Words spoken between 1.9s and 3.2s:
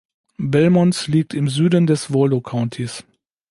Waldo Countys.